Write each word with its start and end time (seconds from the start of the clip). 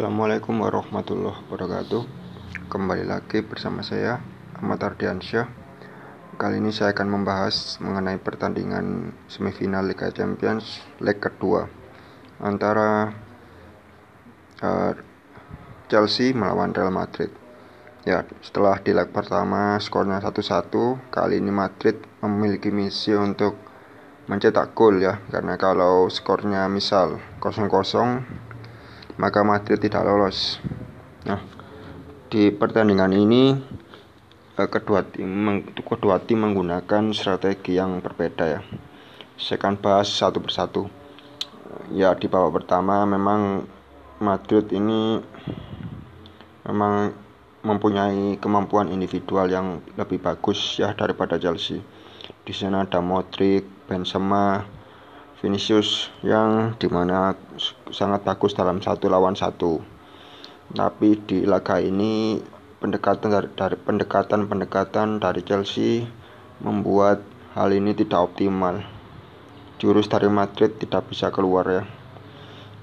Assalamualaikum 0.00 0.64
warahmatullahi 0.64 1.44
wabarakatuh. 1.44 2.02
Kembali 2.72 3.04
lagi 3.04 3.44
bersama 3.44 3.84
saya 3.84 4.16
Ahmad 4.56 4.80
Ardiansyah. 4.80 5.44
Kali 6.40 6.56
ini 6.56 6.72
saya 6.72 6.96
akan 6.96 7.20
membahas 7.20 7.76
mengenai 7.84 8.16
pertandingan 8.16 9.12
semifinal 9.28 9.84
Liga 9.84 10.08
Champions 10.08 10.80
leg 11.04 11.20
kedua. 11.20 11.68
Antara 12.40 13.12
uh, 14.64 14.96
Chelsea 15.92 16.32
melawan 16.32 16.72
Real 16.72 16.88
Madrid. 16.88 17.28
Ya, 18.08 18.24
setelah 18.40 18.80
di 18.80 18.96
leg 18.96 19.12
pertama 19.12 19.76
skornya 19.84 20.24
1-1 20.24 21.12
Kali 21.12 21.44
ini 21.44 21.52
Madrid 21.52 22.00
memiliki 22.24 22.72
misi 22.72 23.12
untuk 23.12 23.52
mencetak 24.32 24.72
gol 24.72 24.96
ya. 24.96 25.20
Karena 25.28 25.60
kalau 25.60 26.08
skornya 26.08 26.64
misal 26.72 27.20
0-0 27.44 28.48
maka 29.20 29.44
Madrid 29.44 29.76
tidak 29.76 30.08
lolos. 30.08 30.56
Nah, 31.28 31.44
di 32.32 32.48
pertandingan 32.48 33.12
ini 33.12 33.52
eh, 34.56 34.68
kedua 34.72 35.04
tim 35.04 35.60
kedua 35.76 36.24
tim 36.24 36.48
menggunakan 36.48 37.12
strategi 37.12 37.76
yang 37.76 38.00
berbeda 38.00 38.44
ya. 38.48 38.60
Saya 39.36 39.60
akan 39.60 39.76
bahas 39.76 40.08
satu 40.08 40.40
persatu. 40.40 40.88
Ya 41.92 42.16
di 42.16 42.26
babak 42.32 42.64
pertama 42.64 43.04
memang 43.04 43.68
Madrid 44.24 44.72
ini 44.72 45.20
memang 46.64 47.12
mempunyai 47.60 48.40
kemampuan 48.40 48.88
individual 48.88 49.52
yang 49.52 49.84
lebih 50.00 50.16
bagus 50.16 50.80
ya 50.80 50.96
daripada 50.96 51.36
Chelsea. 51.36 51.84
Di 52.40 52.56
sana 52.56 52.88
ada 52.88 53.04
Modric, 53.04 53.68
Benzema, 53.84 54.64
Vinicius 55.40 56.12
yang 56.20 56.76
di 56.76 56.84
mana 56.92 57.32
sangat 57.88 58.20
bagus 58.28 58.52
dalam 58.52 58.84
satu 58.84 59.08
lawan 59.08 59.32
satu. 59.32 59.80
Tapi 60.70 61.16
di 61.24 61.48
laga 61.48 61.80
ini 61.80 62.36
pendekatan 62.76 63.32
dari, 63.32 63.48
dari 63.56 63.76
pendekatan-pendekatan 63.80 65.16
dari 65.16 65.40
Chelsea 65.40 66.04
membuat 66.60 67.24
hal 67.56 67.72
ini 67.72 67.96
tidak 67.96 68.30
optimal. 68.30 68.84
Jurus 69.80 70.12
dari 70.12 70.28
Madrid 70.28 70.76
tidak 70.76 71.08
bisa 71.08 71.32
keluar 71.32 71.64
ya. 71.64 71.82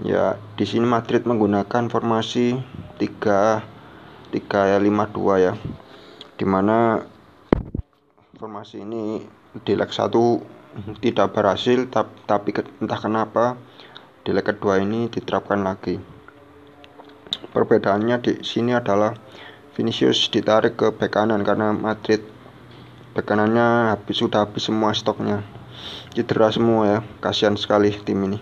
Ya, 0.01 0.25
di 0.57 0.65
sini 0.65 0.89
Madrid 0.89 1.29
menggunakan 1.29 1.89
formasi 1.93 2.57
3 2.97 4.33
3 4.33 4.81
5 4.81 4.81
2 4.81 5.45
ya. 5.45 5.53
Di 6.37 6.45
mana 6.45 7.05
formasi 8.41 8.81
ini 8.81 9.21
di 9.61 9.73
leg 9.77 9.89
1 9.93 10.56
tidak 11.01 11.33
berhasil 11.33 11.89
tapi 12.25 12.53
entah 12.81 12.99
kenapa 13.01 13.57
di 14.21 14.35
leg 14.35 14.45
kedua 14.45 14.77
ini 14.77 15.09
diterapkan 15.09 15.63
lagi. 15.65 15.97
Perbedaannya 17.51 18.15
di 18.21 18.33
sini 18.45 18.75
adalah 18.75 19.15
Vinicius 19.73 20.29
ditarik 20.29 20.77
ke 20.77 20.93
bek 20.93 21.13
kanan 21.13 21.41
karena 21.41 21.73
Madrid 21.73 22.21
bek 23.17 23.25
kanannya 23.25 23.93
habis 23.93 24.21
sudah 24.21 24.45
habis 24.45 24.69
semua 24.69 24.93
stoknya. 24.93 25.41
Cedera 26.13 26.49
semua 26.49 26.81
ya 26.85 26.99
kasihan 27.21 27.57
sekali 27.57 27.93
tim 28.03 28.19
ini. 28.25 28.41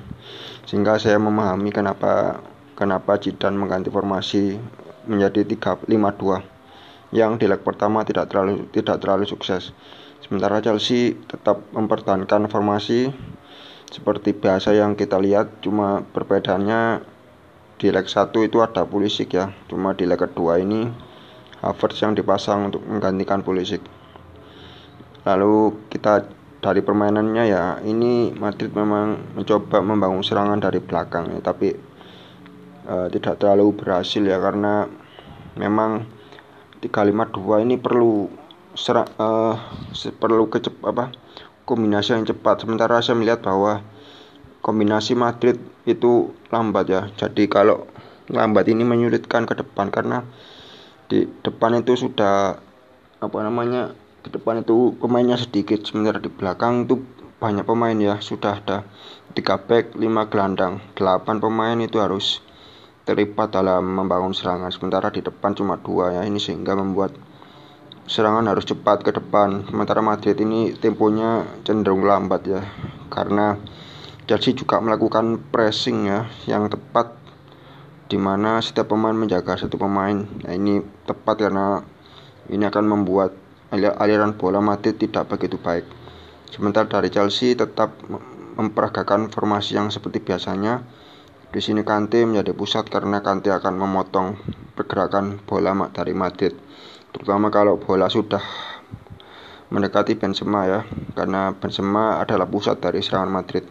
Sehingga 0.66 0.98
saya 0.98 1.20
memahami 1.22 1.70
kenapa 1.70 2.42
kenapa 2.76 3.20
Zidane 3.22 3.56
mengganti 3.56 3.88
formasi 3.88 4.58
menjadi 5.06 5.46
3-5-2 5.86 6.56
yang 7.14 7.38
di 7.38 7.46
leg 7.46 7.62
pertama 7.62 8.02
tidak 8.02 8.28
terlalu 8.34 8.66
tidak 8.74 8.98
terlalu 9.00 9.30
sukses 9.30 9.72
Sementara 10.26 10.58
Chelsea 10.58 11.14
tetap 11.30 11.62
mempertahankan 11.70 12.50
formasi. 12.50 13.14
Seperti 13.86 14.34
biasa 14.34 14.74
yang 14.74 14.98
kita 14.98 15.22
lihat 15.22 15.62
cuma 15.62 16.02
perbedaannya 16.02 17.06
di 17.78 17.94
leg 17.94 18.10
1 18.10 18.34
itu 18.42 18.58
ada 18.66 18.90
Pulisic 18.90 19.38
ya. 19.38 19.54
Cuma 19.70 19.94
di 19.94 20.10
leg 20.10 20.18
kedua 20.18 20.58
ini 20.58 20.90
Havertz 21.62 22.02
yang 22.02 22.18
dipasang 22.18 22.74
untuk 22.74 22.82
menggantikan 22.90 23.46
Pulisic. 23.46 23.86
Lalu 25.30 25.86
kita 25.94 26.26
dari 26.58 26.82
permainannya 26.82 27.44
ya 27.46 27.78
ini 27.86 28.34
Madrid 28.34 28.74
memang 28.74 29.38
mencoba 29.38 29.86
membangun 29.86 30.26
serangan 30.26 30.58
dari 30.58 30.82
belakang 30.82 31.38
ya 31.38 31.40
tapi 31.46 31.78
uh, 32.90 33.06
tidak 33.14 33.38
terlalu 33.38 33.78
berhasil 33.78 34.26
ya 34.26 34.42
karena 34.42 34.90
memang 35.54 36.10
352 36.82 37.66
ini 37.70 37.78
perlu 37.78 38.45
serak 38.76 39.08
uh, 39.18 39.56
perlu 40.20 40.52
kecep 40.52 40.76
apa 40.86 41.12
kombinasi 41.66 42.14
yang 42.14 42.24
cepat. 42.24 42.64
Sementara 42.64 43.02
saya 43.02 43.18
melihat 43.18 43.42
bahwa 43.42 43.82
kombinasi 44.62 45.18
Madrid 45.18 45.58
itu 45.90 46.32
lambat 46.54 46.86
ya. 46.88 47.02
Jadi 47.18 47.50
kalau 47.50 47.90
lambat 48.30 48.70
ini 48.70 48.86
menyulitkan 48.86 49.50
ke 49.50 49.58
depan 49.58 49.90
karena 49.90 50.26
di 51.06 51.30
depan 51.46 51.82
itu 51.82 51.94
sudah 51.94 52.58
apa 53.22 53.38
namanya 53.42 53.94
di 54.26 54.30
depan 54.34 54.62
itu 54.62 54.94
pemainnya 54.98 55.38
sedikit. 55.38 55.82
Sementara 55.86 56.22
di 56.22 56.30
belakang 56.30 56.86
itu 56.86 57.02
banyak 57.42 57.66
pemain 57.66 57.98
ya. 57.98 58.18
Sudah 58.22 58.62
ada 58.62 58.86
tiga 59.34 59.58
back 59.62 59.98
lima 59.98 60.30
gelandang. 60.30 60.82
Delapan 60.98 61.42
pemain 61.42 61.78
itu 61.82 61.98
harus 62.02 62.42
terlibat 63.06 63.54
dalam 63.54 63.86
membangun 63.86 64.34
serangan. 64.34 64.74
Sementara 64.74 65.14
di 65.14 65.22
depan 65.22 65.54
cuma 65.54 65.78
dua 65.78 66.14
ya. 66.18 66.22
Ini 66.26 66.42
sehingga 66.42 66.74
membuat 66.74 67.14
serangan 68.06 68.46
harus 68.46 68.66
cepat 68.70 69.02
ke 69.02 69.12
depan. 69.14 69.66
Sementara 69.66 70.02
Madrid 70.06 70.38
ini 70.38 70.78
temponya 70.78 71.46
cenderung 71.66 72.06
lambat 72.06 72.42
ya. 72.46 72.62
Karena 73.10 73.58
Chelsea 74.30 74.58
juga 74.58 74.82
melakukan 74.82 75.42
pressing 75.50 76.10
ya 76.10 76.30
yang 76.50 76.70
tepat 76.70 77.14
di 78.06 78.22
mana 78.22 78.62
setiap 78.62 78.94
pemain 78.94 79.14
menjaga 79.18 79.58
satu 79.58 79.82
pemain. 79.82 80.26
Nah, 80.46 80.54
ini 80.54 80.82
tepat 81.10 81.50
karena 81.50 81.82
ini 82.50 82.62
akan 82.66 82.86
membuat 82.86 83.34
aliran 83.74 84.38
bola 84.38 84.62
Madrid 84.62 85.02
tidak 85.02 85.26
begitu 85.26 85.58
baik. 85.58 85.90
Sementara 86.54 86.86
dari 86.86 87.10
Chelsea 87.10 87.58
tetap 87.58 87.98
memperagakan 88.56 89.34
formasi 89.34 89.76
yang 89.76 89.90
seperti 89.90 90.22
biasanya. 90.22 90.86
Di 91.50 91.64
sini 91.64 91.88
Kante 91.88 92.22
menjadi 92.28 92.52
pusat 92.52 92.92
karena 92.92 93.24
Kante 93.24 93.48
akan 93.48 93.80
memotong 93.80 94.36
pergerakan 94.76 95.40
bola 95.48 95.72
dari 95.90 96.12
Madrid 96.12 96.52
terutama 97.16 97.48
kalau 97.48 97.80
bola 97.80 98.12
sudah 98.12 98.44
mendekati 99.72 100.20
Benzema 100.20 100.68
ya 100.68 100.80
karena 101.16 101.56
Benzema 101.56 102.20
adalah 102.20 102.44
pusat 102.44 102.84
dari 102.84 103.00
serangan 103.00 103.32
Madrid. 103.32 103.64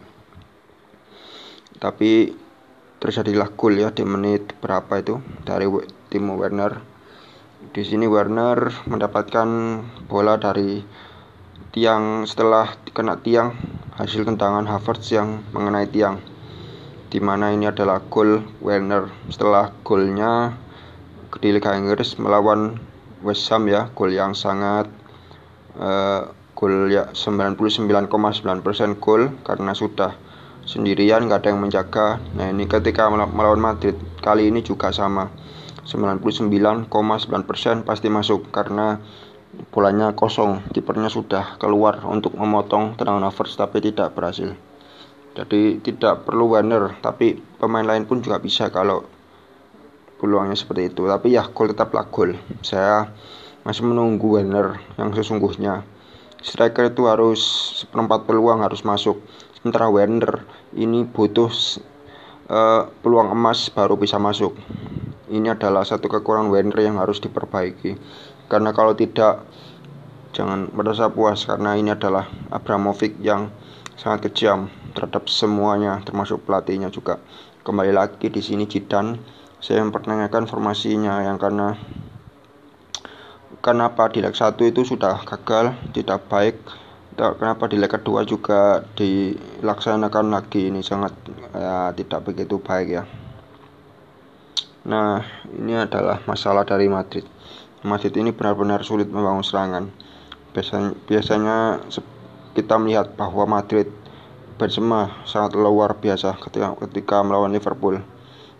Tapi 1.77 2.33
terjadilah 2.97 3.53
gol 3.53 3.77
ya 3.77 3.93
di 3.93 4.01
menit 4.01 4.57
berapa 4.57 4.97
itu 4.97 5.21
dari 5.45 5.69
Timo 6.09 6.41
Werner. 6.41 6.81
Di 7.69 7.85
sini 7.85 8.09
Werner 8.09 8.73
mendapatkan 8.89 9.47
bola 10.09 10.41
dari 10.41 10.81
tiang 11.69 12.25
setelah 12.25 12.73
kena 12.97 13.21
tiang 13.21 13.53
hasil 13.93 14.25
tendangan 14.25 14.65
Havertz 14.65 15.13
yang 15.13 15.45
mengenai 15.53 15.85
tiang. 15.85 16.17
Di 17.13 17.21
mana 17.21 17.53
ini 17.53 17.69
adalah 17.69 18.01
gol 18.01 18.41
Werner. 18.59 19.07
Setelah 19.29 19.69
golnya 19.85 20.57
di 21.39 21.51
Liga 21.53 21.75
Inggris 21.75 22.15
melawan 22.17 22.79
West 23.23 23.47
Ham 23.53 23.69
ya 23.71 23.87
gol 23.95 24.11
yang 24.11 24.35
sangat 24.35 24.91
uh, 25.79 26.31
gol 26.55 26.91
ya 26.91 27.11
99,9% 27.11 28.11
gol 28.99 29.31
karena 29.43 29.71
sudah 29.75 30.15
sendirian 30.65 31.29
nggak 31.29 31.45
ada 31.45 31.49
yang 31.53 31.61
menjaga. 31.61 32.17
Nah 32.35 32.49
ini 32.49 32.65
ketika 32.65 33.07
melawan 33.11 33.61
Madrid 33.61 33.95
kali 34.19 34.49
ini 34.49 34.65
juga 34.65 34.89
sama. 34.91 35.29
99,9% 35.85 36.89
pasti 37.85 38.07
masuk 38.09 38.49
karena 38.49 38.97
bolanya 39.69 40.17
kosong. 40.17 40.65
Kipernya 40.73 41.13
sudah 41.13 41.61
keluar 41.61 42.01
untuk 42.09 42.33
memotong 42.33 42.97
tendangan 42.97 43.29
Havertz 43.29 43.53
tapi 43.53 43.85
tidak 43.85 44.17
berhasil. 44.17 44.57
Jadi 45.37 45.83
tidak 45.85 46.25
perlu 46.25 46.57
Werner 46.57 46.97
tapi 47.05 47.37
pemain 47.61 47.85
lain 47.85 48.09
pun 48.09 48.25
juga 48.25 48.41
bisa 48.41 48.73
kalau 48.73 49.05
peluangnya 50.25 50.57
seperti 50.57 50.89
itu. 50.89 51.05
Tapi 51.05 51.37
ya 51.37 51.45
gol 51.53 51.69
tetaplah 51.69 52.09
gol. 52.09 52.33
Saya 52.65 53.13
masih 53.61 53.85
menunggu 53.85 54.41
Werner 54.41 54.81
yang 54.97 55.13
sesungguhnya. 55.13 55.85
Striker 56.41 56.89
itu 56.89 57.05
harus 57.05 57.41
seperempat 57.85 58.25
peluang 58.25 58.65
harus 58.65 58.81
masuk. 58.81 59.21
Sementara 59.61 59.93
Werner 59.93 60.41
ini 60.73 61.05
butuh 61.05 61.53
uh, 62.49 62.89
peluang 63.05 63.29
emas 63.29 63.69
baru 63.69 63.93
bisa 63.93 64.17
masuk. 64.17 64.57
Ini 65.29 65.53
adalah 65.53 65.85
satu 65.85 66.09
kekurangan 66.09 66.49
Werner 66.49 66.81
yang 66.81 66.97
harus 66.97 67.21
diperbaiki. 67.21 67.97
Karena 68.49 68.73
kalau 68.73 68.97
tidak 68.97 69.45
jangan 70.33 70.69
merasa 70.73 71.09
puas. 71.13 71.45
Karena 71.45 71.77
ini 71.77 71.93
adalah 71.93 72.25
Abramovich 72.49 73.17
yang 73.21 73.49
sangat 73.97 74.29
kejam 74.29 74.67
terhadap 74.93 75.25
semuanya 75.31 76.03
termasuk 76.03 76.43
pelatihnya 76.45 76.91
juga. 76.91 77.17
Kembali 77.65 77.89
lagi 77.89 78.29
di 78.29 78.45
sini 78.45 78.69
Jidan 78.69 79.17
saya 79.65 79.81
mempertanyakan 79.81 80.45
formasinya 80.45 81.25
yang 81.25 81.41
karena 81.41 81.73
kenapa 83.65 84.13
di 84.13 84.21
leg 84.21 84.37
1 84.37 84.53
itu 84.61 84.85
sudah 84.85 85.25
gagal 85.25 85.73
tidak 85.89 86.29
baik 86.29 86.61
kenapa 87.17 87.65
di 87.65 87.81
leg 87.81 87.89
kedua 87.89 88.21
juga 88.29 88.85
dilaksanakan 88.93 90.37
lagi 90.37 90.69
ini 90.69 90.85
sangat 90.85 91.17
ya, 91.57 91.89
tidak 91.97 92.29
begitu 92.29 92.61
baik 92.61 92.89
ya 93.01 93.03
Nah, 94.85 95.25
ini 95.49 95.73
adalah 95.73 96.21
masalah 96.29 96.61
dari 96.61 96.85
Madrid. 96.85 97.25
Madrid 97.81 98.13
ini 98.21 98.29
benar-benar 98.29 98.85
sulit 98.85 99.09
membangun 99.09 99.41
serangan. 99.41 99.89
Biasanya, 100.53 100.93
biasanya 101.09 101.57
kita 102.53 102.77
melihat 102.77 103.17
bahwa 103.17 103.49
Madrid 103.49 103.89
Benzema 104.61 105.25
sangat 105.25 105.57
luar 105.57 105.97
biasa 105.97 106.37
ketika 106.37 106.77
ketika 106.85 107.17
melawan 107.25 107.49
Liverpool. 107.49 107.97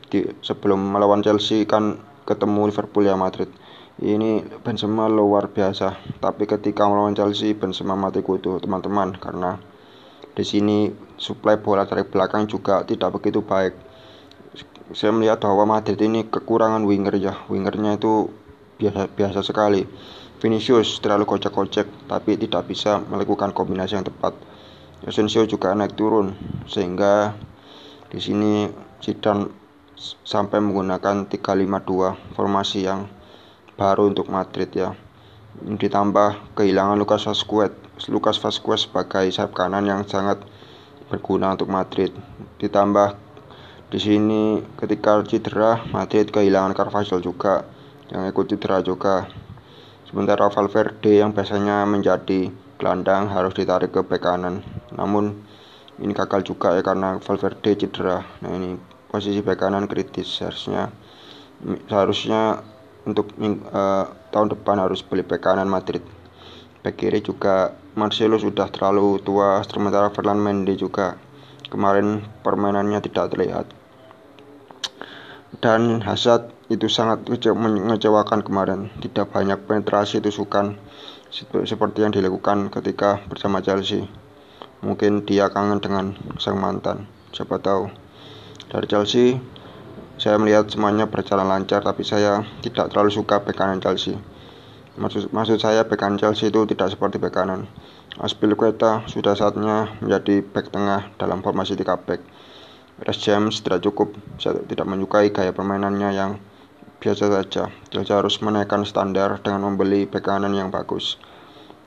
Di, 0.06 0.22
sebelum 0.42 0.78
melawan 0.78 1.26
Chelsea 1.26 1.66
kan 1.66 1.98
ketemu 2.26 2.70
Liverpool 2.70 3.06
ya 3.06 3.18
Madrid. 3.18 3.50
Ini 3.96 4.44
Benzema 4.62 5.08
luar 5.08 5.50
biasa. 5.50 6.20
Tapi 6.20 6.44
ketika 6.46 6.86
melawan 6.86 7.16
Chelsea 7.16 7.56
Benzema 7.56 7.96
mati 7.96 8.20
kutu 8.20 8.60
teman-teman. 8.60 9.16
Karena 9.16 9.56
di 10.36 10.44
sini 10.44 10.92
suplai 11.16 11.58
bola 11.62 11.88
dari 11.88 12.04
belakang 12.04 12.46
juga 12.50 12.84
tidak 12.84 13.16
begitu 13.22 13.40
baik. 13.46 13.74
Saya 14.92 15.16
melihat 15.16 15.42
bahwa 15.42 15.80
Madrid 15.80 15.98
ini 16.04 16.28
kekurangan 16.28 16.84
winger 16.86 17.16
ya. 17.18 17.34
Wingernya 17.48 17.98
itu 17.98 18.30
biasa 18.76 19.08
biasa 19.10 19.40
sekali. 19.42 19.88
Vinicius 20.36 21.00
terlalu 21.00 21.24
kocak-kocak 21.24 22.12
tapi 22.12 22.36
tidak 22.36 22.68
bisa 22.68 23.00
melakukan 23.00 23.56
kombinasi 23.56 23.96
yang 23.96 24.06
tepat. 24.06 24.36
Asensio 25.08 25.48
juga 25.48 25.72
naik 25.72 25.96
turun 25.96 26.36
sehingga 26.68 27.38
di 28.12 28.20
sini 28.20 28.68
Zidane 29.00 29.65
sampai 29.98 30.60
menggunakan 30.60 31.28
352 31.32 32.36
formasi 32.36 32.84
yang 32.84 33.08
baru 33.80 34.12
untuk 34.12 34.28
Madrid 34.28 34.72
ya. 34.72 34.92
Ditambah 35.56 36.56
kehilangan 36.56 37.00
Lucas 37.00 37.24
Vazquez, 37.24 37.72
Lucas 38.12 38.36
Vazquez 38.44 38.88
sebagai 38.88 39.32
sayap 39.32 39.56
kanan 39.56 39.88
yang 39.88 40.04
sangat 40.04 40.44
berguna 41.08 41.56
untuk 41.56 41.72
Madrid. 41.72 42.12
Ditambah 42.60 43.16
di 43.88 44.00
sini 44.02 44.60
ketika 44.76 45.24
cedera 45.24 45.80
Madrid 45.96 46.28
kehilangan 46.28 46.76
Carvajal 46.76 47.24
juga 47.24 47.64
yang 48.12 48.28
ikut 48.28 48.46
cedera 48.52 48.84
juga. 48.84 49.30
Sementara 50.06 50.52
Valverde 50.52 51.24
yang 51.24 51.32
biasanya 51.32 51.88
menjadi 51.88 52.52
gelandang 52.76 53.32
harus 53.32 53.56
ditarik 53.56 53.96
ke 53.96 54.04
bek 54.04 54.22
kanan. 54.22 54.62
Namun 54.92 55.40
ini 56.04 56.12
gagal 56.12 56.44
juga 56.44 56.76
ya 56.76 56.84
karena 56.84 57.18
Valverde 57.24 57.80
cedera. 57.80 58.24
Nah 58.44 58.52
ini 58.52 58.95
posisi 59.16 59.40
bek 59.40 59.56
kanan 59.56 59.88
kritis 59.88 60.28
seharusnya 60.28 60.92
seharusnya 61.88 62.60
untuk 63.08 63.32
uh, 63.40 64.12
tahun 64.36 64.52
depan 64.52 64.76
harus 64.84 65.00
beli 65.00 65.24
bek 65.24 65.40
kanan 65.40 65.72
Madrid. 65.72 66.04
Bek 66.84 67.00
kiri 67.00 67.24
juga 67.24 67.72
Marcelo 67.96 68.36
sudah 68.36 68.68
terlalu 68.68 69.24
tua, 69.24 69.64
sementara 69.64 70.12
Ferland 70.12 70.44
Mendy 70.44 70.76
juga 70.76 71.16
kemarin 71.72 72.28
permainannya 72.44 73.00
tidak 73.00 73.32
terlihat. 73.32 73.66
Dan 75.64 76.04
Hazard 76.04 76.52
itu 76.68 76.92
sangat 76.92 77.24
mengecewakan 77.32 78.44
kemarin, 78.44 78.92
tidak 79.00 79.32
banyak 79.32 79.64
penetrasi 79.64 80.20
tusukan 80.20 80.76
seperti 81.64 82.04
yang 82.04 82.12
dilakukan 82.12 82.68
ketika 82.68 83.24
bersama 83.32 83.64
Chelsea. 83.64 84.04
Mungkin 84.84 85.24
dia 85.24 85.48
kangen 85.48 85.80
dengan 85.80 86.20
sang 86.38 86.60
mantan, 86.60 87.08
siapa 87.32 87.58
tahu. 87.64 88.05
Dari 88.66 88.90
Chelsea, 88.90 89.38
saya 90.16 90.40
melihat 90.40 90.66
semuanya 90.72 91.06
berjalan 91.06 91.46
lancar, 91.46 91.84
tapi 91.86 92.02
saya 92.02 92.42
tidak 92.64 92.90
terlalu 92.90 93.12
suka 93.12 93.44
bek 93.44 93.54
kanan 93.54 93.84
Chelsea. 93.84 94.16
Maksud, 94.96 95.30
maksud 95.36 95.60
saya 95.60 95.84
bek 95.84 96.00
kanan 96.00 96.16
Chelsea 96.16 96.48
itu 96.50 96.64
tidak 96.66 96.96
seperti 96.96 97.20
bek 97.20 97.36
kanan. 97.36 97.68
Aspilicueta 98.16 99.04
sudah 99.12 99.36
saatnya 99.36 99.92
menjadi 100.00 100.40
bek 100.40 100.72
tengah 100.72 101.12
dalam 101.20 101.44
formasi 101.44 101.76
3 101.76 102.08
back. 102.08 102.24
Rest 103.04 103.28
James 103.28 103.60
tidak 103.60 103.84
cukup, 103.84 104.16
saya 104.40 104.64
tidak 104.64 104.88
menyukai 104.88 105.36
gaya 105.36 105.52
permainannya 105.52 106.16
yang 106.16 106.40
biasa 107.04 107.28
saja. 107.28 107.68
Chelsea 107.92 108.16
harus 108.16 108.40
menaikkan 108.40 108.88
standar 108.88 109.44
dengan 109.44 109.68
membeli 109.68 110.08
bek 110.08 110.24
kanan 110.24 110.56
yang 110.56 110.72
bagus. 110.72 111.20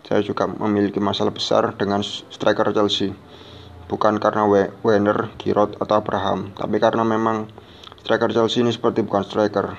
Saya 0.05 0.21
juga 0.21 0.45
memiliki 0.45 1.01
masalah 1.01 1.33
besar 1.33 1.73
dengan 1.81 2.05
striker 2.05 2.71
Chelsea. 2.77 3.17
Bukan 3.89 4.21
karena 4.21 4.45
Werner, 4.85 5.33
Giroud, 5.41 5.81
atau 5.81 5.95
Abraham, 5.97 6.53
tapi 6.53 6.77
karena 6.77 7.03
memang 7.09 7.49
Striker 8.09 8.33
Chelsea 8.33 8.65
ini 8.65 8.73
seperti 8.73 9.05
bukan 9.05 9.21
striker. 9.21 9.77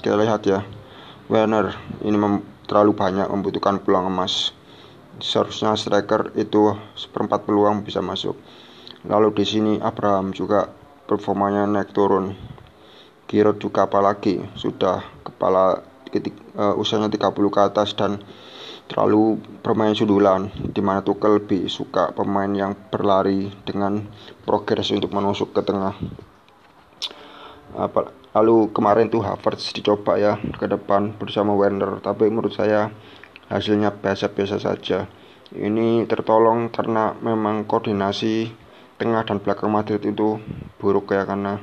Kita 0.00 0.16
lihat 0.16 0.48
ya. 0.48 0.64
Werner 1.26 1.76
ini 2.06 2.16
terlalu 2.64 2.96
banyak 2.96 3.28
membutuhkan 3.28 3.84
peluang 3.84 4.08
emas. 4.08 4.54
Seharusnya 5.20 5.76
striker 5.76 6.32
itu 6.40 6.72
seperempat 6.96 7.44
peluang 7.44 7.84
bisa 7.84 8.00
masuk. 8.00 8.38
Lalu 9.04 9.28
di 9.36 9.44
sini 9.44 9.72
Abraham 9.76 10.32
juga 10.32 10.72
performanya 11.04 11.68
naik 11.68 11.92
turun. 11.92 12.32
Giroud 13.28 13.58
juga 13.58 13.90
apalagi 13.90 14.40
sudah 14.56 15.02
kepala 15.26 15.82
uh, 16.56 16.74
usianya 16.80 17.12
30 17.12 17.28
ke 17.28 17.60
atas 17.60 17.92
dan 17.92 18.22
terlalu 18.86 19.42
bermain 19.62 19.94
sudulan 19.94 20.50
di 20.54 20.78
mana 20.78 21.02
Tuchel 21.02 21.42
lebih 21.42 21.66
suka 21.66 22.14
pemain 22.14 22.50
yang 22.50 22.74
berlari 22.90 23.50
dengan 23.66 24.06
progres 24.46 24.94
untuk 24.94 25.10
menusuk 25.10 25.50
ke 25.50 25.62
tengah. 25.66 25.94
Lalu 28.36 28.70
kemarin 28.70 29.10
tuh 29.10 29.26
Havertz 29.26 29.74
dicoba 29.74 30.20
ya 30.20 30.38
ke 30.38 30.68
depan 30.70 31.16
bersama 31.18 31.56
Werner 31.56 31.98
tapi 32.04 32.30
menurut 32.30 32.54
saya 32.54 32.92
hasilnya 33.50 33.90
biasa-biasa 33.96 34.62
saja. 34.62 35.10
Ini 35.50 36.04
tertolong 36.10 36.70
karena 36.74 37.14
memang 37.22 37.64
koordinasi 37.64 38.50
tengah 38.98 39.22
dan 39.22 39.38
belakang 39.38 39.70
Madrid 39.70 40.02
itu 40.02 40.40
buruk 40.80 41.12
ya 41.12 41.28
karena 41.28 41.60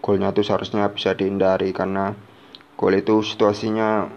golnya 0.00 0.32
itu 0.32 0.44
seharusnya 0.44 0.88
bisa 0.92 1.12
dihindari 1.12 1.72
karena 1.76 2.16
gol 2.76 2.96
itu 2.96 3.20
situasinya 3.20 4.08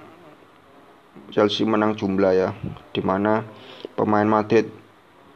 Chelsea 1.34 1.66
menang 1.66 1.98
jumlah 1.98 2.34
ya 2.34 2.50
di 2.94 3.02
mana 3.02 3.42
pemain 3.98 4.26
Madrid 4.26 4.70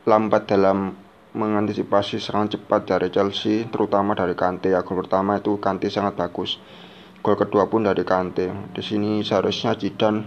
lambat 0.07 0.45
dalam 0.47 0.93
mengantisipasi 1.37 2.17
serangan 2.17 2.57
cepat 2.57 2.89
dari 2.89 3.13
Chelsea, 3.13 3.69
terutama 3.69 4.17
dari 4.17 4.33
Kante. 4.33 4.73
Ya, 4.73 4.81
gol 4.81 5.05
pertama 5.05 5.37
itu 5.37 5.61
Kante 5.61 5.91
sangat 5.93 6.17
bagus. 6.17 6.57
Gol 7.21 7.37
kedua 7.37 7.69
pun 7.69 7.85
dari 7.85 8.01
Kante. 8.01 8.49
Di 8.73 8.81
sini 8.81 9.21
seharusnya 9.21 9.77
Zidane 9.77 10.25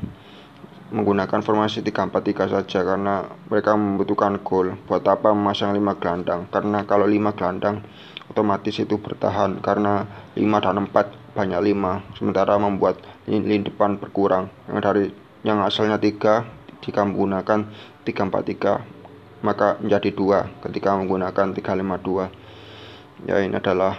menggunakan 0.91 1.43
formasi 1.43 1.87
3-4-3 1.87 2.50
saja 2.50 2.81
karena 2.82 3.26
mereka 3.50 3.75
membutuhkan 3.75 4.38
gol. 4.43 4.79
Buat 4.87 5.06
apa 5.11 5.35
memasang 5.35 5.75
5 5.75 5.99
gelandang? 5.99 6.47
Karena 6.50 6.87
kalau 6.87 7.11
5 7.11 7.35
gelandang 7.35 7.82
otomatis 8.31 8.79
itu 8.79 8.99
bertahan 9.02 9.58
karena 9.58 10.06
5 10.38 10.62
dan 10.62 10.76
4 10.87 11.35
banyak 11.35 11.61
5 11.75 12.19
sementara 12.19 12.54
membuat 12.59 13.02
lini 13.26 13.62
depan 13.62 13.99
berkurang 13.99 14.50
yang 14.71 14.83
dari 14.83 15.11
yang 15.47 15.64
asalnya 15.64 15.97
3 15.97 16.85
jika 16.85 17.00
menggunakan 17.04 17.68
3-4-3 18.04 19.00
maka 19.40 19.80
menjadi 19.80 20.11
dua. 20.12 20.38
Ketika 20.61 20.97
menggunakan 20.97 21.56
352 21.56 23.28
ya 23.28 23.37
ini 23.40 23.56
adalah 23.56 23.97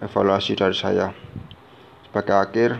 evaluasi 0.00 0.56
dari 0.56 0.76
saya. 0.76 1.12
Sebagai 2.08 2.36
akhir 2.36 2.70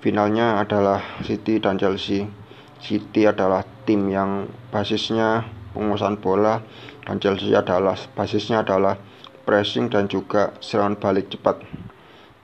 finalnya 0.00 0.60
adalah 0.60 1.00
City 1.24 1.60
dan 1.60 1.80
Chelsea. 1.80 2.28
City 2.76 3.24
adalah 3.24 3.64
tim 3.88 4.12
yang 4.12 4.52
basisnya 4.68 5.48
penguasaan 5.72 6.20
bola 6.20 6.60
dan 7.08 7.16
Chelsea 7.20 7.56
adalah 7.56 7.96
basisnya 8.12 8.60
adalah 8.60 9.00
pressing 9.48 9.88
dan 9.88 10.08
juga 10.08 10.52
serangan 10.60 11.00
balik 11.00 11.32
cepat. 11.32 11.64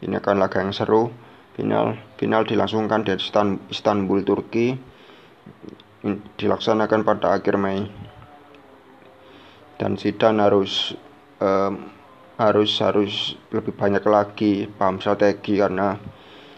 Ini 0.00 0.18
akan 0.18 0.36
laga 0.40 0.64
yang 0.64 0.72
seru 0.74 1.12
final 1.56 1.98
final 2.16 2.42
dilangsungkan 2.44 3.04
di 3.04 3.16
Istanbul 3.70 4.20
Turki. 4.24 4.74
Dilaksanakan 6.38 7.06
pada 7.06 7.38
akhir 7.38 7.54
Mei. 7.60 7.86
Dan 9.78 9.94
Sidan 9.98 10.42
harus 10.42 10.94
um, 11.38 11.90
harus 12.38 12.70
harus 12.82 13.38
lebih 13.54 13.74
banyak 13.74 14.02
lagi 14.06 14.66
paham 14.66 14.98
strategi 14.98 15.58
karena 15.58 15.98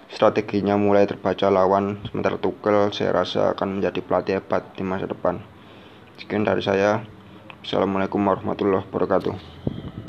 strateginya 0.09 0.77
mulai 0.81 1.05
terbaca 1.05 1.49
lawan. 1.53 2.01
Sementara 2.09 2.41
Tuchel 2.41 2.93
saya 2.93 3.13
rasa 3.13 3.53
akan 3.53 3.81
menjadi 3.81 4.01
pelatih 4.01 4.35
hebat 4.41 4.65
di 4.77 4.83
masa 4.85 5.09
depan. 5.09 5.41
Sekian 6.17 6.47
dari 6.47 6.65
saya. 6.65 7.05
Assalamualaikum 7.65 8.21
warahmatullahi 8.21 8.85
wabarakatuh 8.93 9.74